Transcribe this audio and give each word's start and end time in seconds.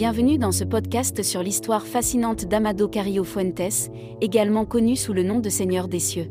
Bienvenue 0.00 0.38
dans 0.38 0.50
ce 0.50 0.64
podcast 0.64 1.22
sur 1.22 1.42
l'histoire 1.42 1.86
fascinante 1.86 2.46
d'Amado 2.46 2.88
Carrillo 2.88 3.22
Fuentes, 3.22 3.90
également 4.22 4.64
connu 4.64 4.96
sous 4.96 5.12
le 5.12 5.22
nom 5.22 5.40
de 5.40 5.50
Seigneur 5.50 5.88
des 5.88 5.98
cieux. 5.98 6.30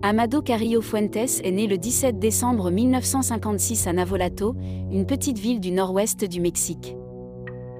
Amado 0.00 0.40
Carrillo 0.40 0.80
Fuentes 0.80 1.42
est 1.44 1.50
né 1.50 1.66
le 1.66 1.76
17 1.76 2.18
décembre 2.18 2.70
1956 2.70 3.88
à 3.88 3.92
Navolato, 3.92 4.54
une 4.90 5.04
petite 5.04 5.38
ville 5.38 5.60
du 5.60 5.70
nord-ouest 5.70 6.24
du 6.24 6.40
Mexique. 6.40 6.96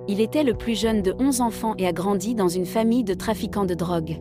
Il 0.09 0.21
était 0.21 0.45
le 0.45 0.53
plus 0.53 0.79
jeune 0.79 1.00
de 1.00 1.14
11 1.18 1.40
enfants 1.40 1.75
et 1.79 1.86
a 1.86 1.93
grandi 1.95 2.35
dans 2.35 2.49
une 2.49 2.67
famille 2.67 3.03
de 3.03 3.14
trafiquants 3.14 3.64
de 3.64 3.72
drogue. 3.72 4.18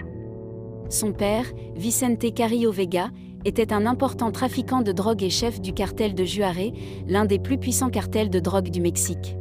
Son 0.87 1.11
père, 1.11 1.47
Vicente 1.75 2.33
Carrillo 2.33 2.71
Vega, 2.71 3.09
était 3.43 3.73
un 3.73 3.85
important 3.85 4.31
trafiquant 4.31 4.83
de 4.83 4.93
drogue 4.93 5.21
et 5.21 5.29
chef 5.29 5.59
du 5.59 5.73
cartel 5.73 6.15
de 6.15 6.23
Juaré, 6.23 6.71
l'un 7.09 7.25
des 7.25 7.39
plus 7.39 7.57
puissants 7.57 7.89
cartels 7.89 8.29
de 8.29 8.39
drogue 8.39 8.69
du 8.69 8.79
Mexique. 8.79 9.35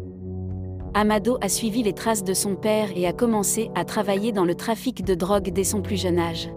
Amado 0.93 1.39
a 1.41 1.49
suivi 1.49 1.85
les 1.85 1.93
traces 1.93 2.25
de 2.25 2.35
son 2.35 2.57
père 2.57 2.91
et 2.97 3.07
a 3.07 3.12
commencé 3.12 3.71
à 3.77 3.85
travailler 3.85 4.33
dans 4.33 4.45
le 4.45 4.57
trafic 4.57 5.05
de 5.05 5.15
drogue 5.15 5.51
dès 5.53 5.63
son 5.63 5.83
plus 5.83 6.01
jeune 6.01 6.19
âge. 6.19 6.51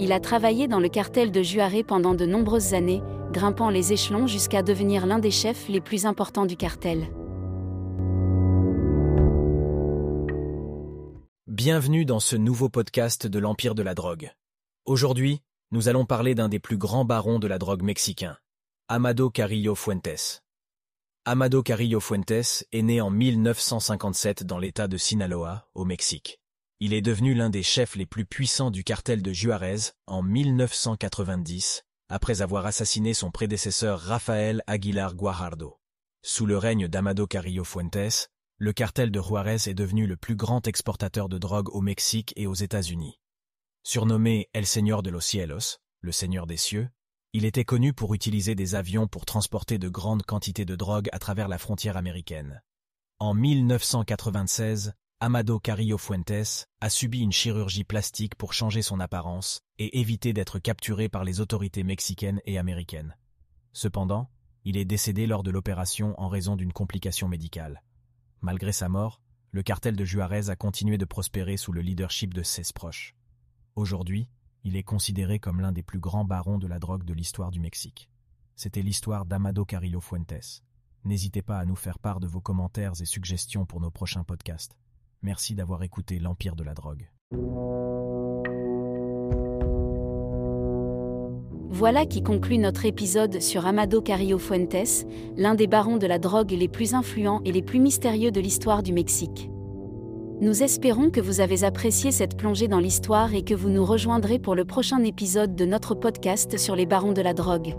Il 0.00 0.12
a 0.12 0.20
travaillé 0.20 0.66
dans 0.66 0.80
le 0.80 0.88
cartel 0.88 1.30
de 1.30 1.42
Juaré 1.42 1.84
pendant 1.84 2.14
de 2.14 2.24
nombreuses 2.24 2.72
années, 2.72 3.02
grimpant 3.32 3.68
les 3.68 3.92
échelons 3.92 4.26
jusqu'à 4.26 4.62
devenir 4.62 5.04
l'un 5.04 5.18
des 5.18 5.30
chefs 5.30 5.68
les 5.68 5.82
plus 5.82 6.06
importants 6.06 6.46
du 6.46 6.56
cartel. 6.56 7.06
Bienvenue 11.46 12.06
dans 12.06 12.20
ce 12.20 12.36
nouveau 12.36 12.70
podcast 12.70 13.26
de 13.26 13.38
l'Empire 13.38 13.74
de 13.74 13.82
la 13.82 13.94
drogue. 13.94 14.32
Aujourd'hui, 14.86 15.42
nous 15.70 15.88
allons 15.88 16.06
parler 16.06 16.34
d'un 16.34 16.48
des 16.48 16.60
plus 16.60 16.78
grands 16.78 17.04
barons 17.04 17.38
de 17.38 17.46
la 17.46 17.58
drogue 17.58 17.82
mexicain, 17.82 18.38
Amado 18.88 19.28
Carrillo 19.28 19.74
Fuentes. 19.74 20.42
Amado 21.26 21.62
Carrillo 21.62 22.00
Fuentes 22.00 22.66
est 22.70 22.82
né 22.82 23.00
en 23.00 23.08
1957 23.08 24.44
dans 24.44 24.58
l'État 24.58 24.88
de 24.88 24.98
Sinaloa, 24.98 25.70
au 25.74 25.86
Mexique. 25.86 26.38
Il 26.80 26.92
est 26.92 27.00
devenu 27.00 27.32
l'un 27.32 27.48
des 27.48 27.62
chefs 27.62 27.96
les 27.96 28.04
plus 28.04 28.26
puissants 28.26 28.70
du 28.70 28.84
cartel 28.84 29.22
de 29.22 29.32
Juarez 29.32 29.94
en 30.06 30.22
1990, 30.22 31.84
après 32.10 32.42
avoir 32.42 32.66
assassiné 32.66 33.14
son 33.14 33.30
prédécesseur 33.30 34.00
Rafael 34.00 34.62
Aguilar 34.66 35.14
Guajardo. 35.14 35.78
Sous 36.20 36.44
le 36.44 36.58
règne 36.58 36.88
d'Amado 36.88 37.26
Carrillo 37.26 37.64
Fuentes, 37.64 38.28
le 38.58 38.72
cartel 38.74 39.10
de 39.10 39.22
Juarez 39.22 39.66
est 39.66 39.74
devenu 39.74 40.06
le 40.06 40.18
plus 40.18 40.36
grand 40.36 40.68
exportateur 40.68 41.30
de 41.30 41.38
drogue 41.38 41.74
au 41.74 41.80
Mexique 41.80 42.34
et 42.36 42.46
aux 42.46 42.52
États-Unis. 42.52 43.18
Surnommé 43.82 44.50
El 44.52 44.66
Señor 44.66 45.02
de 45.02 45.08
los 45.08 45.22
Cielos, 45.22 45.78
le 46.02 46.12
Seigneur 46.12 46.46
des 46.46 46.58
cieux, 46.58 46.90
il 47.36 47.44
était 47.44 47.64
connu 47.64 47.92
pour 47.92 48.14
utiliser 48.14 48.54
des 48.54 48.76
avions 48.76 49.08
pour 49.08 49.26
transporter 49.26 49.76
de 49.76 49.88
grandes 49.88 50.22
quantités 50.22 50.64
de 50.64 50.76
drogue 50.76 51.08
à 51.10 51.18
travers 51.18 51.48
la 51.48 51.58
frontière 51.58 51.96
américaine. 51.96 52.62
En 53.18 53.34
1996, 53.34 54.92
Amado 55.18 55.58
Carrillo 55.58 55.98
Fuentes 55.98 56.68
a 56.80 56.88
subi 56.88 57.18
une 57.18 57.32
chirurgie 57.32 57.82
plastique 57.82 58.36
pour 58.36 58.52
changer 58.52 58.82
son 58.82 59.00
apparence 59.00 59.62
et 59.80 59.98
éviter 59.98 60.32
d'être 60.32 60.60
capturé 60.60 61.08
par 61.08 61.24
les 61.24 61.40
autorités 61.40 61.82
mexicaines 61.82 62.40
et 62.44 62.56
américaines. 62.56 63.16
Cependant, 63.72 64.30
il 64.64 64.76
est 64.76 64.84
décédé 64.84 65.26
lors 65.26 65.42
de 65.42 65.50
l'opération 65.50 66.14
en 66.20 66.28
raison 66.28 66.54
d'une 66.54 66.72
complication 66.72 67.26
médicale. 67.26 67.82
Malgré 68.42 68.70
sa 68.70 68.88
mort, 68.88 69.20
le 69.50 69.64
cartel 69.64 69.96
de 69.96 70.04
Juarez 70.04 70.50
a 70.50 70.56
continué 70.56 70.98
de 70.98 71.04
prospérer 71.04 71.56
sous 71.56 71.72
le 71.72 71.80
leadership 71.80 72.32
de 72.32 72.44
ses 72.44 72.72
proches. 72.72 73.16
Aujourd'hui, 73.74 74.28
il 74.64 74.76
est 74.76 74.82
considéré 74.82 75.38
comme 75.38 75.60
l'un 75.60 75.72
des 75.72 75.82
plus 75.82 76.00
grands 76.00 76.24
barons 76.24 76.58
de 76.58 76.66
la 76.66 76.78
drogue 76.78 77.04
de 77.04 77.12
l'histoire 77.12 77.50
du 77.50 77.60
Mexique. 77.60 78.08
C'était 78.56 78.82
l'histoire 78.82 79.26
d'Amado 79.26 79.64
Carrillo 79.64 80.00
Fuentes. 80.00 80.62
N'hésitez 81.04 81.42
pas 81.42 81.58
à 81.58 81.66
nous 81.66 81.76
faire 81.76 81.98
part 81.98 82.18
de 82.18 82.26
vos 82.26 82.40
commentaires 82.40 82.92
et 83.00 83.04
suggestions 83.04 83.66
pour 83.66 83.80
nos 83.80 83.90
prochains 83.90 84.24
podcasts. 84.24 84.74
Merci 85.22 85.54
d'avoir 85.54 85.82
écouté 85.82 86.18
l'Empire 86.18 86.56
de 86.56 86.64
la 86.64 86.72
drogue. 86.72 87.10
Voilà 91.68 92.06
qui 92.06 92.22
conclut 92.22 92.58
notre 92.58 92.86
épisode 92.86 93.42
sur 93.42 93.66
Amado 93.66 94.00
Carrillo 94.00 94.38
Fuentes, 94.38 95.06
l'un 95.36 95.54
des 95.54 95.66
barons 95.66 95.98
de 95.98 96.06
la 96.06 96.18
drogue 96.18 96.52
les 96.52 96.68
plus 96.68 96.94
influents 96.94 97.42
et 97.44 97.52
les 97.52 97.62
plus 97.62 97.80
mystérieux 97.80 98.30
de 98.30 98.40
l'histoire 98.40 98.82
du 98.82 98.92
Mexique. 98.92 99.50
Nous 100.44 100.62
espérons 100.62 101.08
que 101.08 101.22
vous 101.22 101.40
avez 101.40 101.64
apprécié 101.64 102.12
cette 102.12 102.36
plongée 102.36 102.68
dans 102.68 102.78
l'histoire 102.78 103.32
et 103.32 103.44
que 103.44 103.54
vous 103.54 103.70
nous 103.70 103.82
rejoindrez 103.82 104.38
pour 104.38 104.54
le 104.54 104.66
prochain 104.66 105.02
épisode 105.02 105.56
de 105.56 105.64
notre 105.64 105.94
podcast 105.94 106.58
sur 106.58 106.76
les 106.76 106.84
barons 106.84 107.12
de 107.12 107.22
la 107.22 107.32
drogue. 107.32 107.74